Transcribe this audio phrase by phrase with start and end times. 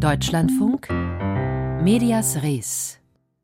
[0.00, 0.88] Deutschlandfunk
[1.82, 2.98] Medias Res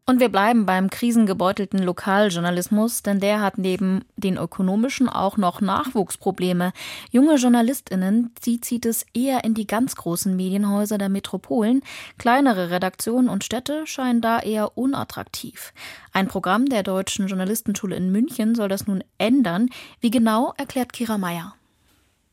[0.06, 6.72] und wir bleiben beim krisengebeutelten Lokaljournalismus, denn der hat neben den ökonomischen auch noch Nachwuchsprobleme.
[7.10, 11.82] Junge JournalistInnen, die zieht es eher in die ganz großen Medienhäuser der Metropolen.
[12.16, 15.74] Kleinere Redaktionen und Städte scheinen da eher unattraktiv.
[16.14, 19.68] Ein Programm der Deutschen Journalistenschule in München soll das nun ändern.
[20.00, 21.54] Wie genau, erklärt Kira Meyer.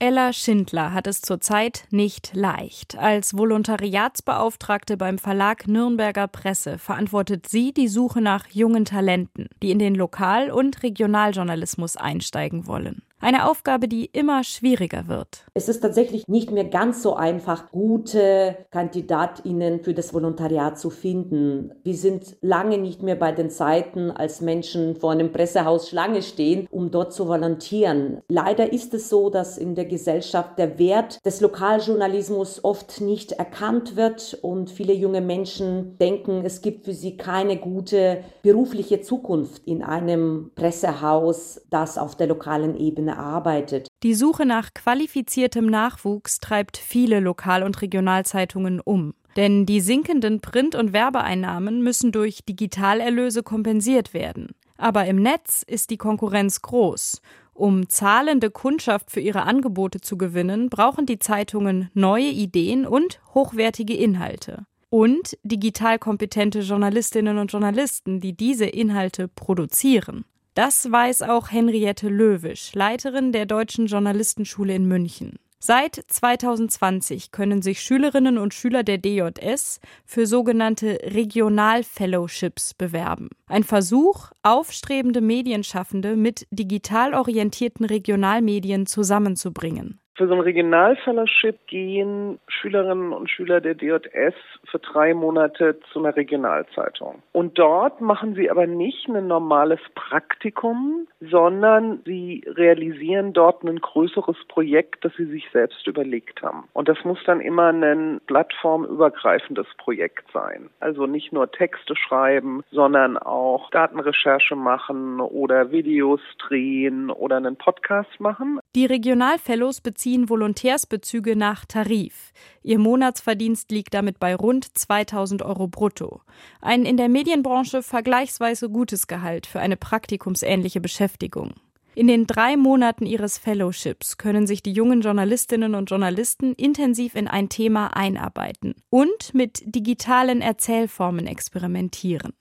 [0.06, 2.98] Ella Schindler hat es zurzeit nicht leicht.
[2.98, 9.80] Als Volontariatsbeauftragte beim Verlag Nürnberger Presse verantwortet sie die Suche nach jungen Talenten, die in
[9.80, 13.02] den Lokal- und Regionaljournalismus einsteigen wollen.
[13.24, 15.46] Eine Aufgabe, die immer schwieriger wird.
[15.54, 21.72] Es ist tatsächlich nicht mehr ganz so einfach, gute Kandidatinnen für das Volontariat zu finden.
[21.86, 26.68] Wir sind lange nicht mehr bei den Zeiten, als Menschen vor einem Pressehaus Schlange stehen,
[26.70, 28.20] um dort zu volontieren.
[28.28, 33.96] Leider ist es so, dass in der Gesellschaft der Wert des Lokaljournalismus oft nicht erkannt
[33.96, 39.82] wird und viele junge Menschen denken, es gibt für sie keine gute berufliche Zukunft in
[39.82, 43.88] einem Pressehaus, das auf der lokalen Ebene arbeitet.
[44.04, 49.14] Die Suche nach qualifiziertem Nachwuchs treibt viele Lokal- und Regionalzeitungen um.
[49.36, 54.50] Denn die sinkenden Print- und Werbeeinnahmen müssen durch Digitalerlöse kompensiert werden.
[54.78, 57.22] Aber im Netz ist die Konkurrenz groß.
[57.54, 63.96] Um zahlende Kundschaft für ihre Angebote zu gewinnen, brauchen die Zeitungen neue Ideen und hochwertige
[63.96, 64.66] Inhalte.
[64.90, 70.26] Und digital kompetente Journalistinnen und Journalisten, die diese Inhalte produzieren.
[70.56, 75.40] Das weiß auch Henriette Löwisch, Leiterin der Deutschen Journalistenschule in München.
[75.58, 83.30] Seit 2020 können sich Schülerinnen und Schüler der DJS für sogenannte Regionalfellowships bewerben.
[83.48, 90.02] Ein Versuch, aufstrebende Medienschaffende mit digital orientierten Regionalmedien zusammenzubringen.
[90.16, 96.16] Für so ein Regionalfellowship gehen Schülerinnen und Schüler der DJS für drei Monate zu einer
[96.16, 97.24] Regionalzeitung.
[97.32, 104.38] Und dort machen sie aber nicht ein normales Praktikum, sondern sie realisieren dort ein größeres
[104.50, 106.66] Projekt, das sie sich selbst überlegt haben.
[106.74, 110.70] Und das muss dann immer ein plattformübergreifendes Projekt sein.
[110.80, 118.20] Also nicht nur Texte schreiben, sondern auch Datenrecherche machen oder Videos drehen oder einen Podcast
[118.20, 118.60] machen.
[118.76, 122.34] Die Regionalfellows beziehen Volontärsbezüge nach Tarif.
[122.64, 126.22] Ihr Monatsverdienst liegt damit bei rund 2000 Euro brutto.
[126.60, 131.54] Ein in der Medienbranche vergleichsweise gutes Gehalt für eine praktikumsähnliche Beschäftigung.
[131.94, 137.28] In den drei Monaten ihres Fellowships können sich die jungen Journalistinnen und Journalisten intensiv in
[137.28, 142.34] ein Thema einarbeiten und mit digitalen Erzählformen experimentieren.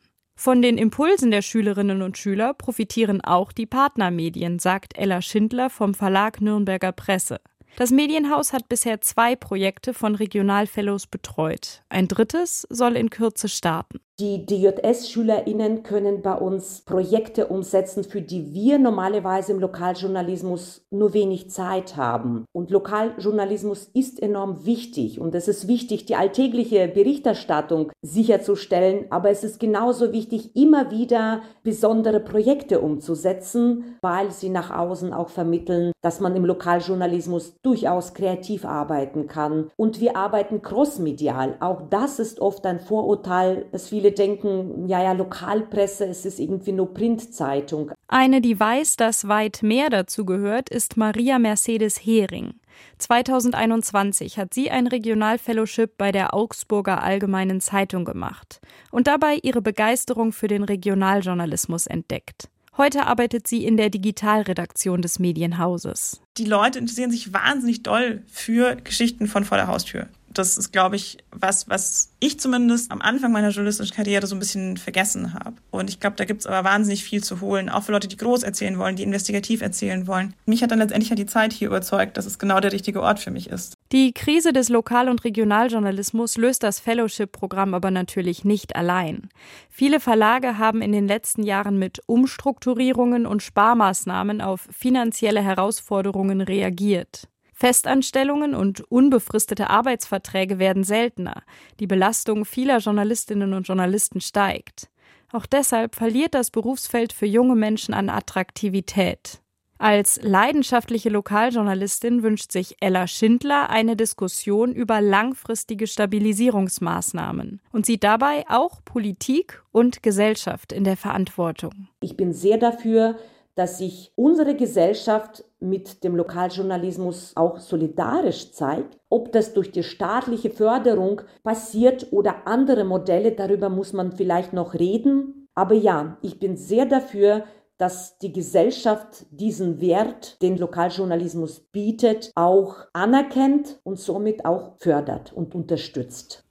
[0.44, 5.94] Von den Impulsen der Schülerinnen und Schüler profitieren auch die Partnermedien, sagt Ella Schindler vom
[5.94, 7.40] Verlag Nürnberger Presse.
[7.76, 11.84] Das Medienhaus hat bisher zwei Projekte von Regionalfellows betreut.
[11.90, 14.00] Ein drittes soll in Kürze starten.
[14.20, 21.50] Die DJS-SchülerInnen können bei uns Projekte umsetzen, für die wir normalerweise im Lokaljournalismus nur wenig
[21.50, 22.44] Zeit haben.
[22.52, 25.18] Und Lokaljournalismus ist enorm wichtig.
[25.18, 29.06] Und es ist wichtig, die alltägliche Berichterstattung sicherzustellen.
[29.08, 35.30] Aber es ist genauso wichtig, immer wieder besondere Projekte umzusetzen, weil sie nach außen auch
[35.30, 39.70] vermitteln, dass man im Lokaljournalismus durchaus kreativ arbeiten kann.
[39.76, 41.56] Und wir arbeiten crossmedial.
[41.60, 46.40] Auch das ist oft ein Vorurteil, das viele viele denken, ja, ja, Lokalpresse, es ist
[46.40, 47.92] irgendwie nur Printzeitung.
[48.08, 52.54] Eine, die weiß, dass weit mehr dazu gehört, ist Maria Mercedes Hering.
[52.98, 60.32] 2021 hat sie ein Regionalfellowship bei der Augsburger Allgemeinen Zeitung gemacht und dabei ihre Begeisterung
[60.32, 62.48] für den Regionaljournalismus entdeckt.
[62.76, 66.22] Heute arbeitet sie in der Digitalredaktion des Medienhauses.
[66.38, 70.96] Die Leute interessieren sich wahnsinnig doll für Geschichten von vor der Haustür das ist, glaube
[70.96, 75.56] ich, was, was ich zumindest am Anfang meiner journalistischen Karriere so ein bisschen vergessen habe.
[75.70, 78.16] Und ich glaube, da gibt es aber wahnsinnig viel zu holen, auch für Leute, die
[78.16, 80.34] groß erzählen wollen, die investigativ erzählen wollen.
[80.46, 83.20] Mich hat dann letztendlich ja die Zeit hier überzeugt, dass es genau der richtige Ort
[83.20, 83.74] für mich ist.
[83.92, 89.28] Die Krise des Lokal- und Regionaljournalismus löst das Fellowship-Programm aber natürlich nicht allein.
[89.68, 97.28] Viele Verlage haben in den letzten Jahren mit Umstrukturierungen und Sparmaßnahmen auf finanzielle Herausforderungen reagiert.
[97.62, 101.44] Festanstellungen und unbefristete Arbeitsverträge werden seltener.
[101.78, 104.90] Die Belastung vieler Journalistinnen und Journalisten steigt.
[105.30, 109.40] Auch deshalb verliert das Berufsfeld für junge Menschen an Attraktivität.
[109.78, 118.44] Als leidenschaftliche Lokaljournalistin wünscht sich Ella Schindler eine Diskussion über langfristige Stabilisierungsmaßnahmen und sieht dabei
[118.48, 121.86] auch Politik und Gesellschaft in der Verantwortung.
[122.00, 123.14] Ich bin sehr dafür,
[123.54, 128.98] dass sich unsere Gesellschaft mit dem Lokaljournalismus auch solidarisch zeigt.
[129.08, 134.74] Ob das durch die staatliche Förderung passiert oder andere Modelle, darüber muss man vielleicht noch
[134.74, 135.48] reden.
[135.54, 137.44] Aber ja, ich bin sehr dafür,
[137.76, 145.54] dass die Gesellschaft diesen Wert, den Lokaljournalismus bietet, auch anerkennt und somit auch fördert und
[145.54, 146.44] unterstützt.